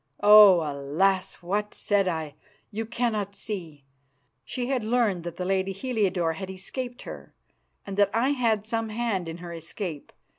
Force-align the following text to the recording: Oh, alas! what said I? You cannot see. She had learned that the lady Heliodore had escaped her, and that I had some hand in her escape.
Oh, 0.23 0.61
alas! 0.63 1.35
what 1.43 1.75
said 1.75 2.07
I? 2.07 2.33
You 2.71 2.87
cannot 2.87 3.35
see. 3.35 3.85
She 4.43 4.65
had 4.65 4.83
learned 4.83 5.23
that 5.25 5.37
the 5.37 5.45
lady 5.45 5.73
Heliodore 5.73 6.33
had 6.33 6.49
escaped 6.49 7.03
her, 7.03 7.35
and 7.85 7.97
that 7.97 8.09
I 8.11 8.29
had 8.29 8.65
some 8.65 8.89
hand 8.89 9.29
in 9.29 9.37
her 9.37 9.53
escape. 9.53 10.11